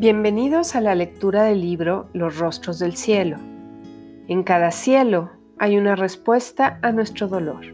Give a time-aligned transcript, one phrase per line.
[0.00, 3.36] Bienvenidos a la lectura del libro Los rostros del cielo.
[4.28, 7.66] En cada cielo hay una respuesta a nuestro dolor.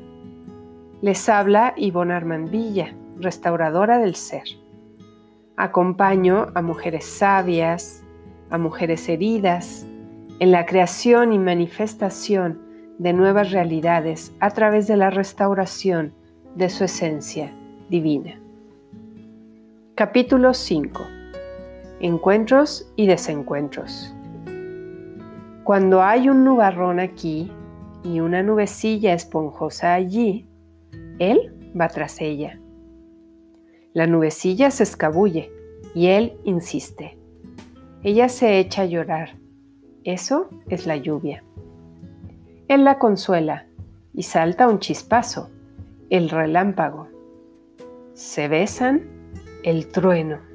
[1.02, 4.44] Les habla Ivonne Armandilla, restauradora del ser.
[5.58, 8.02] Acompaño a mujeres sabias,
[8.48, 9.86] a mujeres heridas,
[10.38, 12.58] en la creación y manifestación
[12.98, 16.14] de nuevas realidades a través de la restauración
[16.54, 17.52] de su esencia
[17.90, 18.40] divina.
[19.94, 21.13] Capítulo 5.
[22.00, 24.12] Encuentros y desencuentros.
[25.62, 27.52] Cuando hay un nubarrón aquí
[28.02, 30.46] y una nubecilla esponjosa allí,
[31.20, 32.60] él va tras ella.
[33.92, 35.52] La nubecilla se escabulle
[35.94, 37.16] y él insiste.
[38.02, 39.36] Ella se echa a llorar.
[40.02, 41.44] Eso es la lluvia.
[42.66, 43.66] Él la consuela
[44.12, 45.48] y salta un chispazo,
[46.10, 47.08] el relámpago.
[48.14, 49.08] Se besan
[49.62, 50.53] el trueno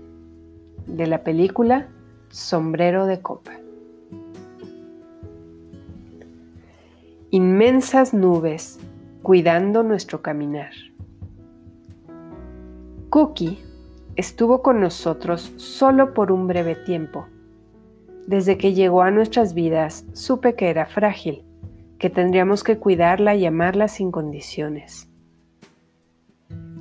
[0.90, 1.88] de la película
[2.30, 3.52] Sombrero de Copa.
[7.32, 8.80] Inmensas nubes
[9.22, 10.72] cuidando nuestro caminar.
[13.10, 13.60] Cookie
[14.16, 17.28] estuvo con nosotros solo por un breve tiempo.
[18.28, 21.44] Desde que llegó a nuestras vidas supe que era frágil,
[21.98, 25.08] que tendríamos que cuidarla y amarla sin condiciones.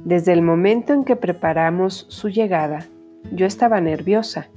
[0.05, 2.87] Desde el momento en que preparamos su llegada,
[3.33, 4.49] yo estaba nerviosa.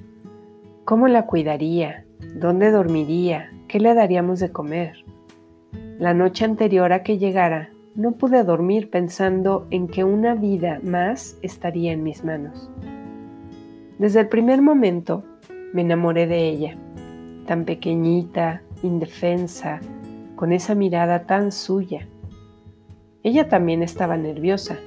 [0.85, 2.05] ¿Cómo la cuidaría?
[2.35, 3.51] ¿Dónde dormiría?
[3.67, 5.05] ¿Qué le daríamos de comer?
[5.99, 11.37] La noche anterior a que llegara, no pude dormir pensando en que una vida más
[11.41, 12.69] estaría en mis manos.
[13.99, 15.23] Desde el primer momento
[15.73, 16.77] me enamoré de ella,
[17.45, 19.79] tan pequeñita, indefensa,
[20.35, 22.07] con esa mirada tan suya.
[23.23, 24.77] Ella también estaba nerviosa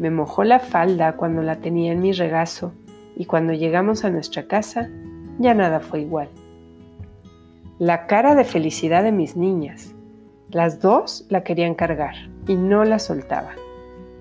[0.00, 2.72] me mojó la falda cuando la tenía en mi regazo
[3.20, 4.88] y cuando llegamos a nuestra casa
[5.38, 6.30] ya nada fue igual.
[7.78, 9.94] La cara de felicidad de mis niñas.
[10.48, 12.14] Las dos la querían cargar
[12.48, 13.50] y no la soltaba.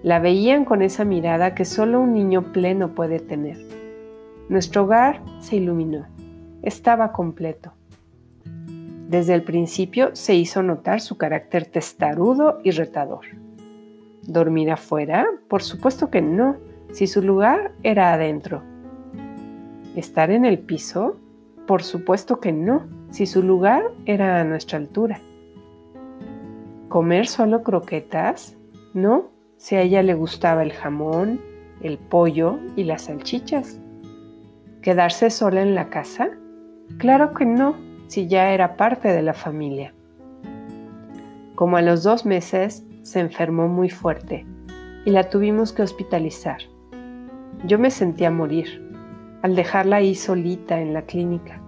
[0.03, 3.57] La veían con esa mirada que solo un niño pleno puede tener.
[4.49, 6.05] Nuestro hogar se iluminó.
[6.61, 7.71] Estaba completo.
[9.07, 13.23] Desde el principio se hizo notar su carácter testarudo y retador.
[14.23, 15.25] ¿Dormir afuera?
[15.47, 16.57] Por supuesto que no,
[16.91, 18.61] si su lugar era adentro.
[19.95, 21.17] ¿Estar en el piso?
[21.65, 25.19] Por supuesto que no, si su lugar era a nuestra altura.
[26.89, 28.55] ¿Comer solo croquetas?
[28.93, 31.41] No, si a ella le gustaba el jamón,
[31.81, 33.79] el pollo y las salchichas.
[34.81, 36.29] ¿Quedarse sola en la casa?
[36.97, 37.75] Claro que no,
[38.07, 39.93] si ya era parte de la familia.
[41.55, 44.45] Como a los dos meses se enfermó muy fuerte
[45.05, 46.59] y la tuvimos que hospitalizar.
[47.65, 48.88] Yo me sentía morir
[49.41, 51.61] al dejarla ahí solita en la clínica.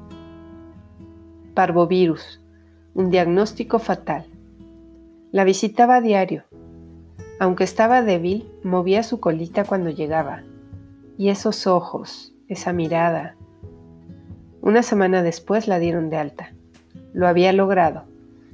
[1.54, 2.42] Parvovirus,
[2.94, 4.26] un diagnóstico fatal.
[5.32, 6.44] La visitaba a diario.
[7.40, 10.44] Aunque estaba débil, movía su colita cuando llegaba.
[11.18, 13.36] Y esos ojos, esa mirada.
[14.62, 16.54] Una semana después la dieron de alta.
[17.14, 18.04] Lo había logrado.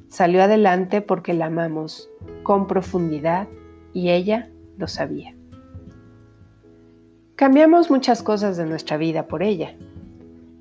[0.10, 2.10] Salió adelante porque la amamos
[2.44, 3.48] con profundidad
[3.94, 5.37] y ella lo sabía.
[7.38, 9.76] Cambiamos muchas cosas de nuestra vida por ella.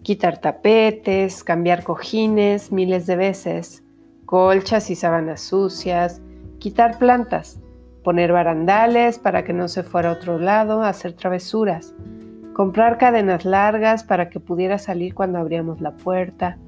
[0.02, 3.82] Quitar tapetes, cambiar cojines miles de veces,
[4.26, 6.20] colchas y sábanas sucias,
[6.58, 7.58] quitar plantas,
[8.04, 11.94] poner barandales para que no se fuera a otro lado hacer travesuras,
[12.52, 16.58] comprar cadenas largas para que pudiera salir cuando abríamos la puerta,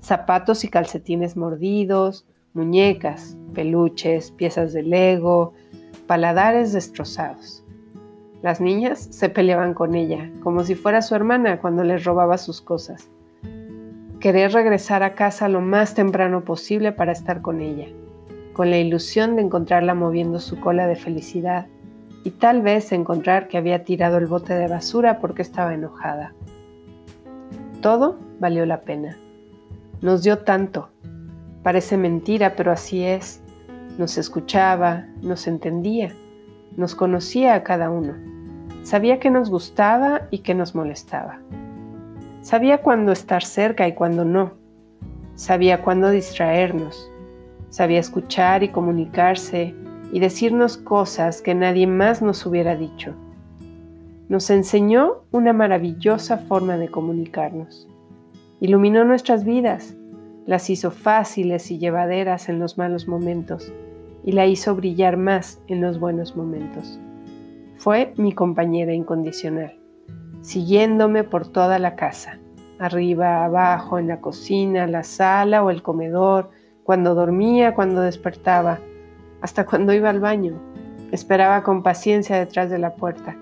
[0.00, 5.52] zapatos y calcetines mordidos, muñecas, peluches, piezas de Lego,
[6.08, 7.61] paladares destrozados.
[8.42, 12.60] Las niñas se peleaban con ella, como si fuera su hermana cuando les robaba sus
[12.60, 13.08] cosas.
[14.20, 17.86] Querer regresar a casa lo más temprano posible para estar con ella,
[18.52, 21.66] con la ilusión de encontrarla moviendo su cola de felicidad
[22.24, 26.34] y tal vez encontrar que había tirado el bote de basura porque estaba enojada.
[27.80, 29.16] Todo valió la pena.
[30.00, 30.88] Nos dio tanto,
[31.62, 33.40] Parece mentira, pero así es.
[33.98, 36.12] Nos escuchaba, nos entendía,
[36.76, 38.14] nos conocía a cada uno.
[38.82, 41.38] Sabía que nos gustaba y que nos molestaba.
[42.40, 44.52] Sabía cuándo estar cerca y cuándo no.
[45.34, 47.10] Sabía cuándo distraernos.
[47.70, 49.74] Sabía escuchar y comunicarse
[50.12, 53.14] y decirnos cosas que nadie más nos hubiera dicho.
[54.28, 57.88] Nos enseñó una maravillosa forma de comunicarnos.
[58.60, 59.96] Iluminó nuestras vidas
[60.46, 63.72] las hizo fáciles y llevaderas en los malos momentos
[64.24, 66.98] y la hizo brillar más en los buenos momentos.
[67.82, 69.76] Fue mi compañera incondicional,
[70.40, 72.38] siguiéndome por toda la casa,
[72.78, 76.50] arriba, abajo, en la cocina, la sala o el comedor,
[76.84, 78.78] cuando dormía, cuando despertaba,
[79.40, 80.60] hasta cuando iba al baño.
[81.10, 83.36] Esperaba con paciencia detrás de la puerta.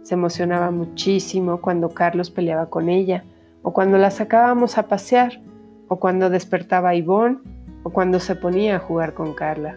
[0.00, 3.24] Se emocionaba muchísimo cuando Carlos peleaba con ella,
[3.62, 5.42] o cuando la sacábamos a pasear,
[5.88, 7.36] o cuando despertaba a Ivonne,
[7.82, 9.76] o cuando se ponía a jugar con Carla.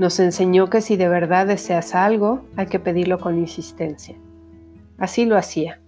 [0.00, 4.16] Nos enseñó que si de verdad deseas algo, hay que pedirlo con insistencia.
[4.96, 5.78] Así lo hacía.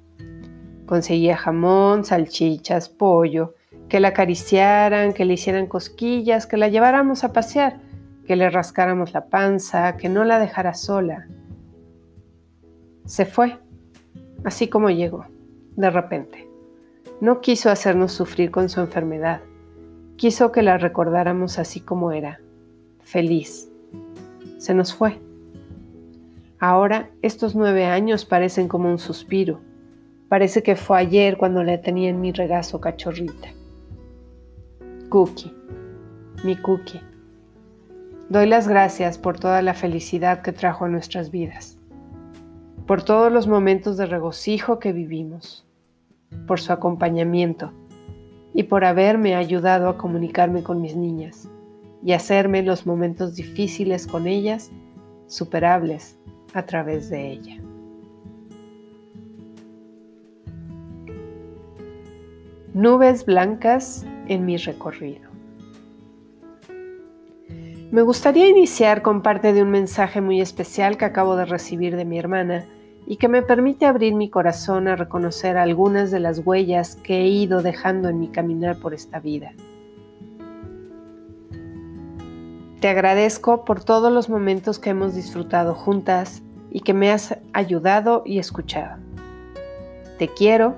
[0.85, 3.55] Conseguía jamón, salchichas, pollo,
[3.88, 7.81] que la acariciaran, que le hicieran cosquillas, que la lleváramos a pasear,
[8.26, 11.26] que le rascáramos la panza, que no la dejara sola.
[13.06, 13.61] Se fue,
[14.44, 15.25] así como llegó,
[15.76, 16.50] de repente.
[17.23, 19.41] No quiso hacernos sufrir con su enfermedad.
[20.17, 22.41] Quiso que la recordáramos así como era,
[23.00, 23.72] feliz,
[24.62, 25.20] se nos fue.
[26.61, 29.59] Ahora estos nueve años parecen como un suspiro.
[30.29, 33.49] Parece que fue ayer cuando la tenía en mi regazo cachorrita.
[35.09, 35.53] Cookie,
[36.44, 37.00] mi Cookie.
[38.29, 41.81] Doy las gracias por toda la felicidad que trajo a nuestras vidas,
[42.87, 45.67] por todos los momentos de regocijo que vivimos,
[46.47, 47.73] por su acompañamiento
[48.55, 51.51] y por haberme ayudado a comunicarme con mis niñas
[52.04, 54.70] y hacerme los momentos difíciles con ellas
[55.26, 56.19] superables
[56.54, 57.56] a través de ella.
[62.75, 65.31] Nubes blancas en mi recorrido.
[67.90, 72.06] Me gustaría iniciar con parte de un mensaje muy especial que acabo de recibir de
[72.06, 72.64] mi hermana
[73.06, 77.28] y que me permite abrir mi corazón a reconocer algunas de las huellas que he
[77.28, 79.52] ido dejando en mi caminar por esta vida.
[82.82, 88.25] Te agradezco por todos los momentos que hemos disfrutado juntas y que me has ayudado
[88.26, 88.96] y escuchado.
[90.19, 90.75] Te quiero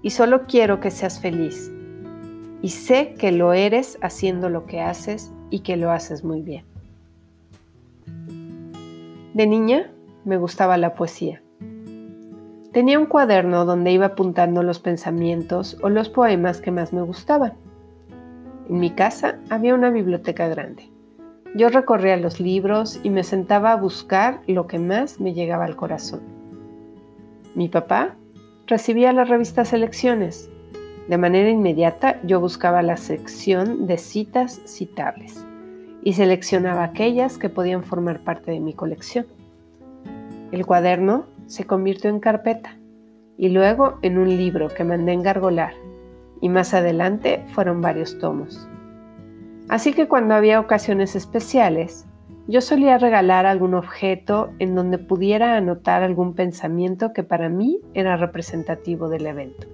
[0.00, 1.70] y solo quiero que seas feliz.
[2.62, 6.64] Y sé que lo eres haciendo lo que haces y que lo haces muy bien.
[9.34, 9.92] De niña
[10.24, 11.42] me gustaba la poesía.
[12.72, 17.52] Tenía un cuaderno donde iba apuntando los pensamientos o los poemas que más me gustaban.
[18.70, 20.91] En mi casa había una biblioteca grande.
[21.54, 25.76] Yo recorría los libros y me sentaba a buscar lo que más me llegaba al
[25.76, 26.20] corazón.
[27.54, 28.16] Mi papá
[28.66, 30.50] recibía la revista Selecciones.
[31.08, 35.44] De manera inmediata yo buscaba la sección de citas citables
[36.02, 39.26] y seleccionaba aquellas que podían formar parte de mi colección.
[40.52, 42.78] El cuaderno se convirtió en carpeta
[43.36, 45.74] y luego en un libro que mandé engargolar
[46.40, 48.68] y más adelante fueron varios tomos.
[49.72, 52.04] Así que cuando había ocasiones especiales,
[52.46, 58.18] yo solía regalar algún objeto en donde pudiera anotar algún pensamiento que para mí era
[58.18, 59.66] representativo del evento.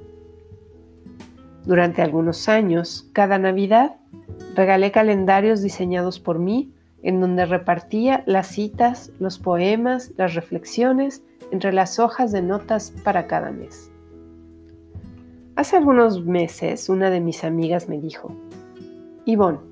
[1.64, 3.96] Durante algunos años, cada Navidad,
[4.54, 6.72] regalé calendarios diseñados por mí
[7.02, 13.26] en donde repartía las citas, los poemas, las reflexiones entre las hojas de notas para
[13.26, 13.90] cada mes.
[15.56, 18.30] Hace algunos meses una de mis amigas me dijo,
[19.24, 19.68] Ivonne,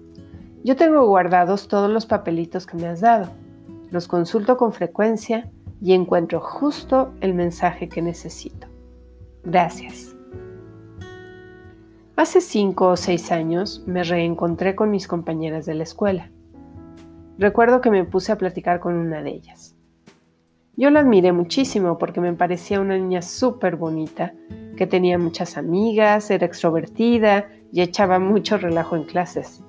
[0.67, 3.31] yo tengo guardados todos los papelitos que me has dado.
[3.93, 5.49] Los consulto con frecuencia
[5.81, 8.67] y encuentro justo el mensaje que necesito.
[9.45, 10.17] Gracias.
[12.17, 16.33] Hace cinco o seis años me reencontré con mis compañeras de la escuela.
[17.38, 19.76] Recuerdo que me puse a platicar con una de ellas.
[20.76, 24.35] Yo la admiré muchísimo porque me parecía una niña súper bonita,
[24.76, 29.62] que tenía muchas amigas, era extrovertida y echaba mucho relajo en clases.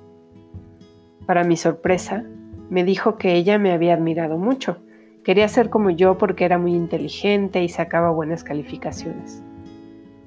[1.27, 2.24] Para mi sorpresa,
[2.69, 4.77] me dijo que ella me había admirado mucho.
[5.25, 9.43] Quería ser como yo porque era muy inteligente y sacaba buenas calificaciones.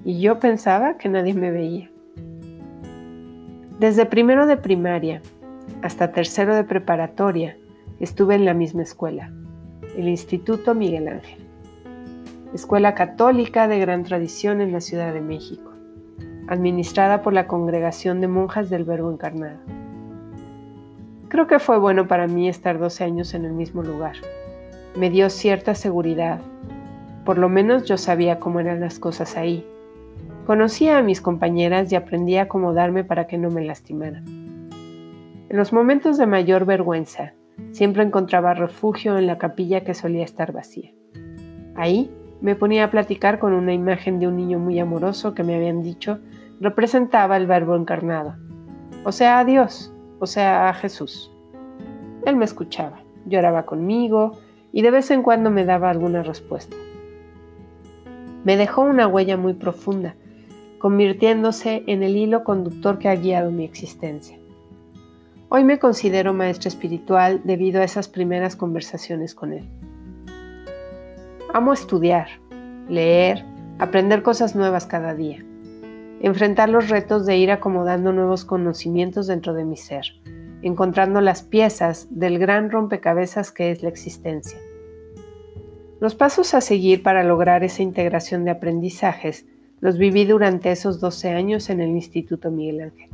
[0.04, 1.90] Y yo pensaba que nadie me veía.
[3.78, 5.22] Desde primero de primaria
[5.80, 7.56] hasta tercero de preparatoria
[7.98, 9.32] estuve en la misma escuela,
[9.96, 11.38] el Instituto Miguel Ángel,
[12.52, 15.72] escuela católica de gran tradición en la Ciudad de México,
[16.48, 19.60] administrada por la Congregación de Monjas del Verbo Encarnado.
[21.30, 24.16] Creo que fue bueno para mí estar 12 años en el mismo lugar.
[24.96, 26.40] Me dio cierta seguridad.
[27.24, 29.64] Por lo menos yo sabía cómo eran las cosas ahí.
[30.44, 34.24] Conocía a mis compañeras y aprendí a acomodarme para que no me lastimaran.
[35.48, 37.32] En los momentos de mayor vergüenza,
[37.70, 40.90] siempre encontraba refugio en la capilla que solía estar vacía.
[41.76, 42.10] Ahí
[42.40, 45.84] me ponía a platicar con una imagen de un niño muy amoroso que me habían
[45.84, 46.18] dicho
[46.58, 48.34] representaba el verbo encarnado,
[49.04, 51.32] o sea, a Dios o sea, a Jesús.
[52.24, 54.38] Él me escuchaba, lloraba conmigo
[54.72, 56.76] y de vez en cuando me daba alguna respuesta.
[58.44, 60.14] Me dejó una huella muy profunda
[60.78, 64.38] convirtiéndose en el hilo conductor que ha guiado mi existencia.
[65.50, 69.68] Hoy me considero maestra espiritual debido a esas primeras conversaciones con él.
[71.52, 72.28] Amo estudiar,
[72.88, 73.44] leer,
[73.78, 75.44] aprender cosas nuevas cada día,
[76.20, 80.04] enfrentar los retos de ir acomodando nuevos conocimientos dentro de mi ser,
[80.62, 84.58] encontrando las piezas del gran rompecabezas que es la existencia.
[85.98, 89.46] Los pasos a seguir para lograr esa integración de aprendizajes
[89.80, 93.10] los viví durante esos 12 años en el Instituto Miguel Ángel.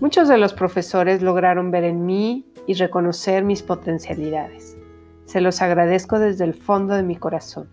[0.00, 4.76] Muchos de los profesores lograron ver en mí y reconocer mis potencialidades.
[5.24, 7.68] Se los agradezco desde el fondo de mi corazón.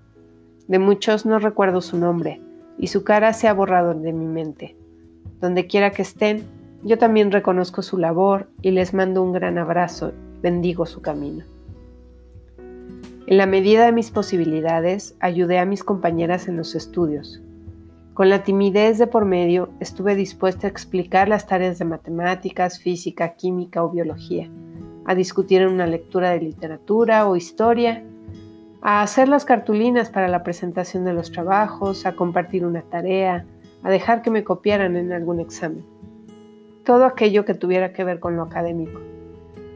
[0.69, 2.41] De muchos no recuerdo su nombre
[2.81, 4.75] y su cara se ha borrado de mi mente.
[5.39, 6.43] Donde quiera que estén,
[6.83, 11.45] yo también reconozco su labor y les mando un gran abrazo, bendigo su camino.
[13.27, 17.39] En la medida de mis posibilidades, ayudé a mis compañeras en los estudios.
[18.15, 23.35] Con la timidez de por medio, estuve dispuesta a explicar las tareas de matemáticas, física,
[23.35, 24.49] química o biología,
[25.05, 28.03] a discutir en una lectura de literatura o historia,
[28.81, 33.45] a hacer las cartulinas para la presentación de los trabajos, a compartir una tarea,
[33.83, 35.85] a dejar que me copiaran en algún examen.
[36.83, 38.99] Todo aquello que tuviera que ver con lo académico.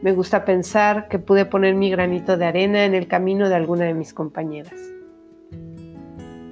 [0.02, 3.84] Me gusta pensar que pude poner mi granito de arena en el camino de alguna
[3.84, 4.74] de mis compañeras.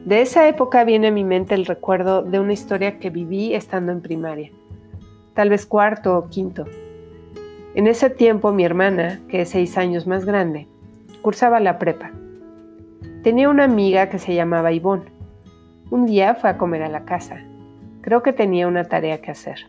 [0.05, 3.91] De esa época viene a mi mente el recuerdo de una historia que viví estando
[3.91, 4.51] en primaria,
[5.35, 6.67] tal vez cuarto o quinto.
[7.75, 10.69] En ese tiempo mi hermana, que es seis años más grande,
[11.23, 12.13] cursaba la prepa.
[13.25, 15.07] Tenía una amiga que se llamaba Ivonne.
[15.91, 17.41] Un día fue a comer a la casa.
[18.03, 19.61] Creo que tenía una tarea que hacer.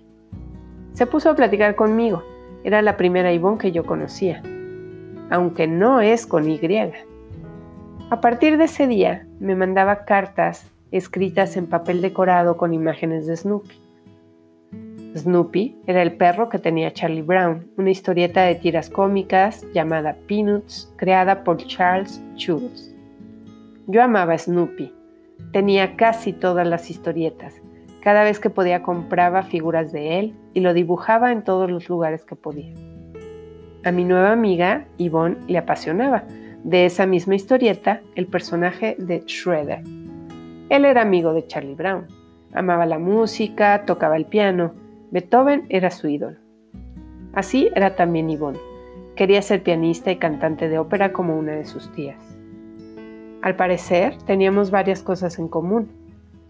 [0.91, 2.21] Se puso a platicar conmigo
[2.65, 4.41] era la primera Ivonne que yo conocía,
[5.29, 6.59] aunque no es con Y.
[8.09, 13.37] A partir de ese día me mandaba cartas escritas en papel decorado con imágenes de
[13.37, 13.79] Snoopy.
[15.15, 20.91] Snoopy era el perro que tenía Charlie Brown, una historieta de tiras cómicas llamada Peanuts,
[20.97, 22.94] creada por Charles Schulz.
[23.87, 24.93] Yo amaba a Snoopy.
[25.51, 27.61] Tenía casi todas las historietas
[28.05, 32.23] cada vez que podía compraba figuras de él y lo dibujaba en todos los lugares
[32.23, 32.71] que podía.
[33.83, 36.23] A mi nueva amiga, Yvonne, le apasionaba
[36.63, 39.81] de esa misma historieta el personaje de Shredder.
[40.69, 42.05] Él era amigo de Charlie Brown,
[42.53, 44.73] amaba la música, tocaba el piano,
[45.09, 46.37] Beethoven era su ídolo.
[47.33, 48.59] Así era también Yvonne.
[49.15, 52.34] Quería ser pianista y cantante de ópera como una de sus tías.
[53.45, 55.87] Al parecer, teníamos varias cosas en común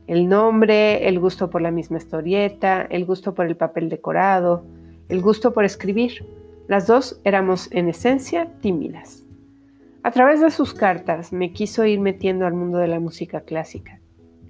[0.08, 4.64] el nombre, el gusto por la misma historieta, el gusto por el papel decorado,
[5.10, 6.26] el gusto por escribir.
[6.70, 9.26] Las dos éramos en esencia tímidas.
[10.04, 14.00] A través de sus cartas me quiso ir metiendo al mundo de la música clásica,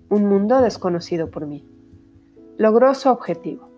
[0.09, 1.65] un mundo desconocido por mí.
[2.59, 3.71] Logró su objetivo.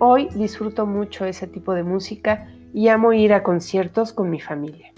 [0.00, 4.92] Hoy disfruto mucho ese tipo de música y amo ir a conciertos con mi familia.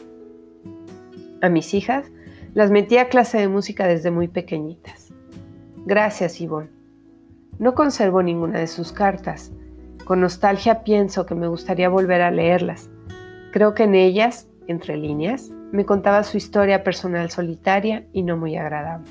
[1.42, 2.10] A mis hijas
[2.56, 5.12] las metí a clase de música desde muy pequeñitas.
[5.84, 6.70] Gracias, Yvonne.
[7.58, 9.52] No conservo ninguna de sus cartas.
[10.06, 12.88] Con nostalgia pienso que me gustaría volver a leerlas.
[13.52, 18.56] Creo que en ellas, entre líneas, me contaba su historia personal solitaria y no muy
[18.56, 19.10] agradable.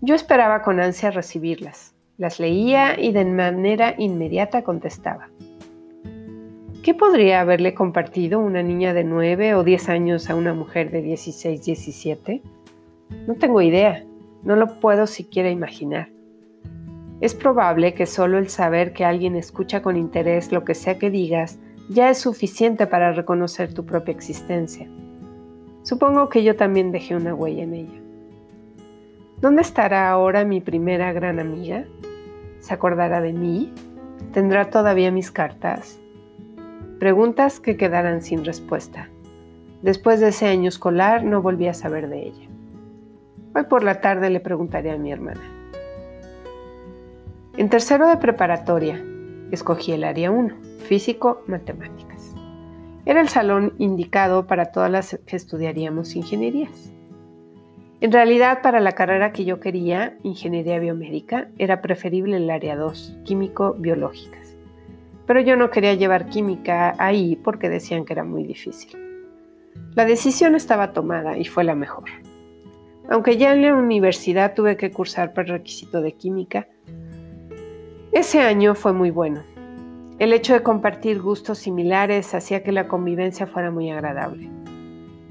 [0.00, 1.94] Yo esperaba con ansia recibirlas.
[2.18, 5.28] Las leía y de manera inmediata contestaba.
[6.82, 11.00] ¿Qué podría haberle compartido una niña de 9 o 10 años a una mujer de
[11.00, 12.42] 16, 17?
[13.28, 14.04] No tengo idea.
[14.42, 16.08] No lo puedo siquiera imaginar.
[17.20, 21.08] Es probable que solo el saber que alguien escucha con interés lo que sea que
[21.08, 24.88] digas ya es suficiente para reconocer tu propia existencia.
[25.84, 28.00] Supongo que yo también dejé una huella en ella.
[29.40, 31.84] ¿Dónde estará ahora mi primera gran amiga?
[32.58, 33.72] ¿Se acordará de mí?
[34.32, 36.01] ¿Tendrá todavía mis cartas?
[37.02, 39.08] Preguntas que quedarán sin respuesta.
[39.82, 42.48] Después de ese año escolar no volví a saber de ella.
[43.56, 45.40] Hoy por la tarde le preguntaré a mi hermana.
[47.56, 49.04] En tercero de preparatoria,
[49.50, 50.54] escogí el área 1,
[50.86, 52.36] físico, matemáticas.
[53.04, 56.92] Era el salón indicado para todas las que estudiaríamos ingenierías.
[58.00, 63.22] En realidad, para la carrera que yo quería, ingeniería biomédica, era preferible el área 2,
[63.24, 64.41] químico-biológicas.
[65.26, 68.98] Pero yo no quería llevar química ahí porque decían que era muy difícil.
[69.94, 72.08] La decisión estaba tomada y fue la mejor.
[73.10, 76.66] Aunque ya en la universidad tuve que cursar por requisito de química,
[78.12, 79.42] ese año fue muy bueno.
[80.18, 84.50] El hecho de compartir gustos similares hacía que la convivencia fuera muy agradable.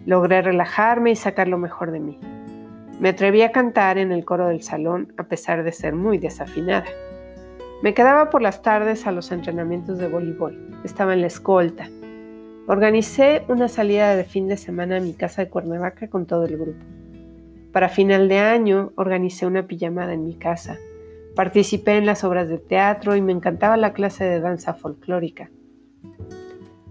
[0.05, 2.19] Logré relajarme y sacar lo mejor de mí.
[2.99, 6.85] Me atreví a cantar en el coro del salón a pesar de ser muy desafinada.
[7.81, 10.55] Me quedaba por las tardes a los entrenamientos de voleibol.
[10.83, 11.89] Estaba en la escolta.
[12.67, 16.57] Organicé una salida de fin de semana a mi casa de Cuernavaca con todo el
[16.57, 16.85] grupo.
[17.71, 20.77] Para final de año organicé una pijamada en mi casa.
[21.35, 25.49] Participé en las obras de teatro y me encantaba la clase de danza folclórica.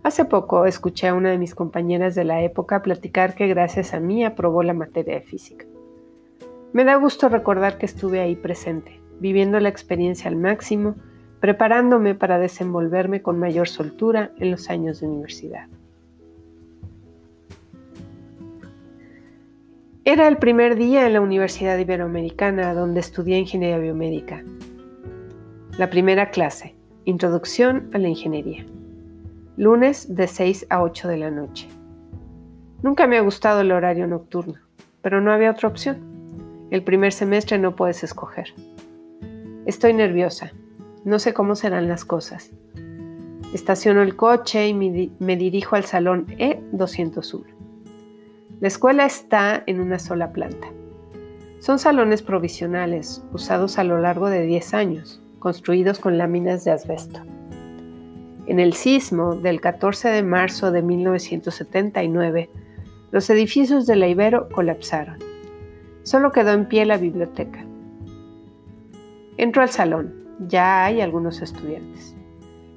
[0.02, 4.00] Hace poco escuché a una de mis compañeras de la época platicar que gracias a
[4.00, 5.66] mí aprobó la materia de física.
[6.72, 10.96] Me da gusto recordar que estuve ahí presente, viviendo la experiencia al máximo,
[11.40, 15.68] preparándome para desenvolverme con mayor soltura en los años de universidad.
[20.04, 24.42] Era el primer día en la Universidad Iberoamericana donde estudié ingeniería biomédica.
[25.78, 26.74] La primera clase,
[27.04, 28.66] Introducción a la Ingeniería.
[29.56, 31.68] Lunes de 6 a 8 de la noche.
[32.82, 34.54] Nunca me ha gustado el horario nocturno,
[35.02, 35.98] pero no había otra opción.
[36.70, 38.54] El primer semestre no puedes escoger.
[39.66, 40.52] Estoy nerviosa.
[41.04, 42.50] No sé cómo serán las cosas.
[43.52, 47.44] Estaciono el coche y me, dirijo al salón E201.
[48.60, 50.68] La escuela está en una sola planta.
[51.58, 57.20] Son salones provisionales usados a lo largo de 10 años, construidos con láminas de asbesto.
[58.46, 62.50] En el sismo del 14 de marzo de 1979,
[63.10, 65.18] los edificios de la Ibero colapsaron
[66.02, 67.64] Solo quedó en pie la biblioteca.
[69.40, 70.12] Entro al salón.
[70.38, 72.14] Ya hay algunos estudiantes.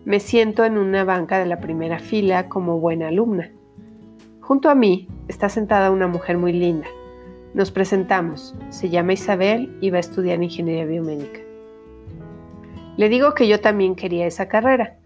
[0.06, 3.52] Me siento en una banca de la primera fila como buena alumna.
[4.40, 6.88] Junto a mí está sentada una mujer muy linda.
[7.54, 8.56] Nos presentamos.
[8.70, 11.42] Se llama Isabel y va a estudiar ingeniería biomédica.
[12.96, 15.00] Le digo que yo también quería esa carrera,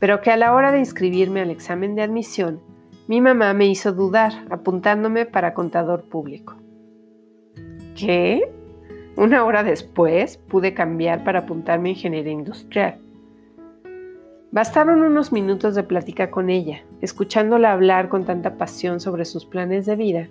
[0.00, 2.60] pero que a la hora de inscribirme al examen de admisión,
[3.06, 6.56] mi mamá me hizo dudar apuntándome para contador público.
[7.94, 8.52] ¿Qué?
[9.16, 12.98] Una hora después pude cambiar para apuntarme a ingeniería industrial.
[14.50, 19.86] Bastaron unos minutos de plática con ella, escuchándola hablar con tanta pasión sobre sus planes
[19.86, 20.28] de vida,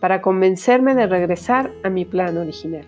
[0.00, 2.84] para convencerme de regresar a mi plan original.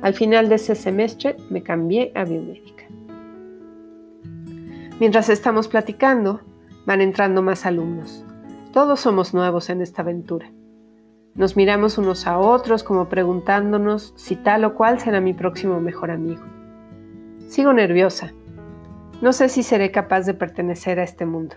[0.00, 2.84] Al final de ese semestre me cambié a biomédica.
[4.98, 6.40] Mientras estamos platicando,
[6.86, 8.24] van entrando más alumnos.
[8.72, 10.50] Todos somos nuevos en esta aventura.
[11.34, 16.10] Nos miramos unos a otros como preguntándonos si tal o cual será mi próximo mejor
[16.10, 16.42] amigo.
[17.48, 18.32] Sigo nerviosa.
[19.22, 21.56] No sé si seré capaz de pertenecer a este mundo.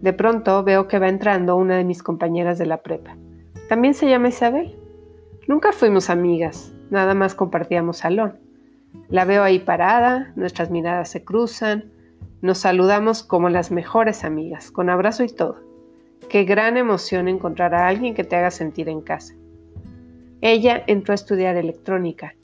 [0.00, 3.16] De pronto veo que va entrando una de mis compañeras de la prepa.
[3.68, 4.76] También se llama Isabel.
[5.46, 8.38] Nunca fuimos amigas, nada más compartíamos salón.
[9.08, 11.92] La veo ahí parada, nuestras miradas se cruzan,
[12.40, 15.60] nos saludamos como las mejores amigas, con abrazo y todo.
[16.32, 19.34] Qué gran emoción encontrar a alguien que te haga sentir en casa.
[20.40, 22.34] Ella entró a estudiar electrónica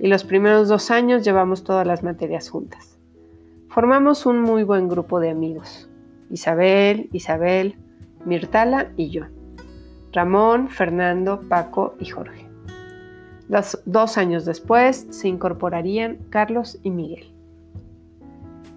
[0.00, 2.98] y los primeros dos años llevamos todas las materias juntas.
[3.68, 5.88] Formamos un muy buen grupo de amigos.
[6.28, 7.76] Isabel, Isabel,
[8.24, 9.26] Mirtala y yo.
[10.10, 12.48] Ramón, Fernando, Paco y Jorge.
[13.84, 17.32] dos años después se incorporarían Carlos y Miguel.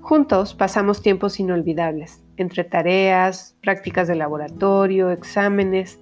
[0.01, 5.99] Juntos pasamos tiempos inolvidables, entre tareas, prácticas de laboratorio, exámenes,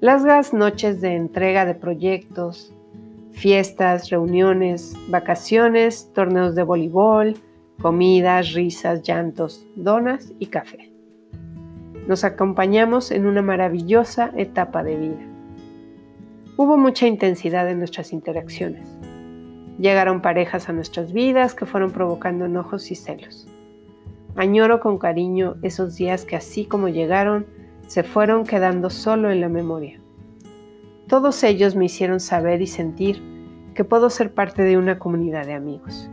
[0.00, 2.74] largas noches de entrega de proyectos,
[3.32, 7.34] fiestas, reuniones, vacaciones, torneos de voleibol,
[7.80, 10.92] comidas, risas, llantos, donas y café.
[12.06, 15.26] Nos acompañamos en una maravillosa etapa de vida.
[16.56, 18.88] Hubo mucha intensidad en nuestras interacciones.
[19.78, 23.48] Llegaron parejas a nuestras vidas que fueron provocando enojos y celos.
[24.34, 27.46] Añoro con cariño esos días que así como llegaron,
[27.86, 30.00] se fueron quedando solo en la memoria.
[31.06, 33.22] Todos ellos me hicieron saber y sentir
[33.74, 36.08] que puedo ser parte de una comunidad de amigos.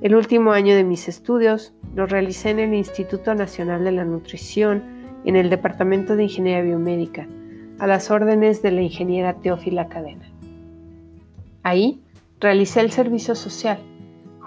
[0.00, 4.84] El último año de mis estudios lo realicé en el Instituto Nacional de la Nutrición,
[5.24, 7.26] en el Departamento de Ingeniería Biomédica,
[7.80, 10.30] a las órdenes de la ingeniera Teófila Cadena.
[11.64, 12.00] Ahí
[12.38, 13.80] realicé el servicio social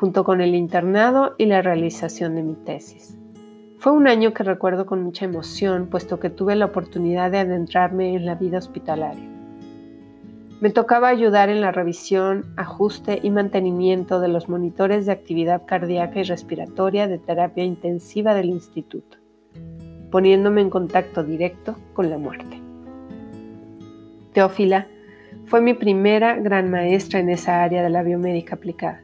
[0.02, 3.16] junto con el internado y la realización de mi tesis.
[3.78, 8.16] Fue un año que recuerdo con mucha emoción, puesto que tuve la oportunidad de adentrarme
[8.16, 9.30] en la vida hospitalaria.
[10.60, 16.20] Me tocaba ayudar en la revisión, ajuste y mantenimiento de los monitores de actividad cardíaca
[16.20, 19.20] y respiratoria de terapia intensiva del instituto,
[20.10, 22.60] poniéndome en contacto directo con la muerte.
[24.34, 24.88] Teófila
[25.46, 29.04] fue mi primera gran maestra en esa área de la biomédica aplicada.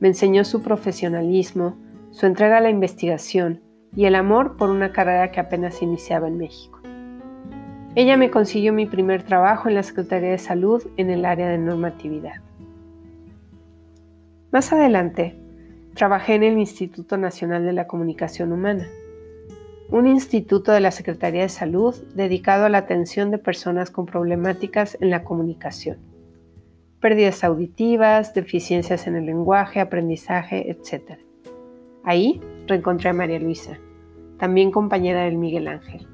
[0.00, 1.76] Me enseñó su profesionalismo,
[2.10, 3.62] su entrega a la investigación
[3.94, 6.80] y el amor por una carrera que apenas iniciaba en México.
[7.94, 11.56] Ella me consiguió mi primer trabajo en la Secretaría de Salud en el área de
[11.56, 12.42] normatividad.
[14.52, 15.34] Más adelante,
[15.94, 18.86] trabajé en el Instituto Nacional de la Comunicación Humana,
[19.88, 24.98] un instituto de la Secretaría de Salud dedicado a la atención de personas con problemáticas
[25.00, 25.98] en la comunicación,
[27.06, 31.20] pérdidas auditivas, deficiencias en el lenguaje, aprendizaje, etc.
[32.02, 33.78] Ahí reencontré a María Luisa,
[34.40, 36.08] también compañera del Miguel Ángel.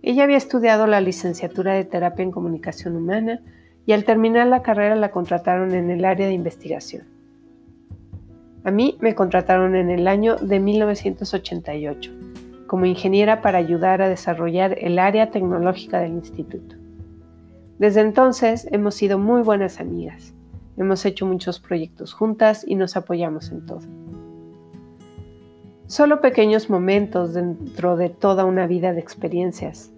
[0.00, 3.42] Ella había estudiado la licenciatura de terapia en comunicación humana
[3.84, 7.04] y al terminar la carrera la contrataron en el área de investigación.
[8.64, 12.12] A mí me contrataron en el año de 1988
[12.66, 16.76] como ingeniera para ayudar a desarrollar el área tecnológica del instituto.
[17.78, 20.32] Desde entonces hemos sido muy buenas amigas.
[20.78, 23.82] Hemos hecho muchos proyectos juntas y nos apoyamos en todo.
[25.86, 29.92] Solo pequeños momentos dentro de toda una vida de experiencias.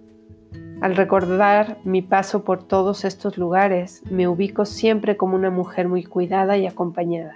[0.81, 6.03] Al recordar mi paso por todos estos lugares, me ubico siempre como una mujer muy
[6.03, 7.33] cuidada y acompañada.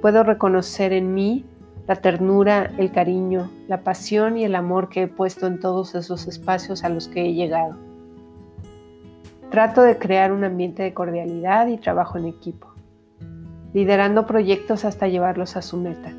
[0.00, 1.44] Puedo reconocer en mí
[1.86, 6.26] la ternura, el cariño, la pasión y el amor que he puesto en todos esos
[6.26, 7.83] espacios a los que he llegado.
[9.50, 12.74] Trato de crear un ambiente de cordialidad y trabajo en equipo,
[13.72, 16.12] liderando proyectos hasta llevarlos a su meta,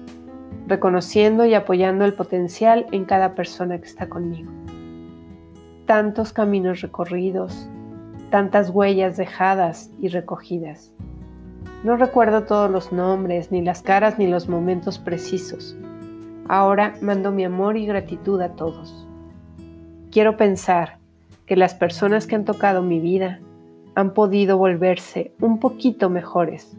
[0.67, 4.51] reconociendo y apoyando el potencial en cada persona que está conmigo.
[5.85, 7.69] Tantos caminos recorridos,
[8.31, 10.91] tantas huellas dejadas y recogidas
[11.85, 15.77] no recuerdo todos los nombres, ni las caras, ni los momentos precisos.
[16.47, 19.07] Ahora mando mi amor y gratitud a todos.
[20.09, 20.97] Quiero pensar
[21.45, 23.39] que las personas que han tocado mi vida
[23.95, 26.75] han podido volverse un poquito mejores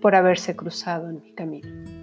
[0.00, 2.01] por haberse cruzado en mi camino.